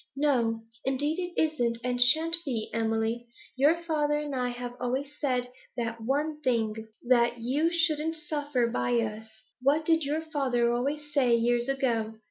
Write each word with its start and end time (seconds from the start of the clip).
'No, 0.15 0.63
indeed, 0.83 1.19
it 1.19 1.39
isn't, 1.39 1.77
and 1.83 2.01
shan't 2.01 2.35
be, 2.43 2.71
Emily. 2.73 3.27
Your 3.55 3.83
father 3.83 4.15
and 4.17 4.33
I 4.35 4.49
have 4.49 4.73
always 4.79 5.11
said 5.19 5.51
that 5.77 6.01
one 6.01 6.41
thing, 6.41 6.87
that 7.07 7.37
you 7.39 7.69
shouldn't 7.71 8.15
suffer 8.15 8.65
by 8.65 8.93
us. 8.97 9.29
What 9.61 9.85
did 9.85 10.03
your 10.03 10.21
father 10.21 10.71
always 10.73 11.13
say 11.13 11.35
years 11.35 11.69
ago? 11.69 12.13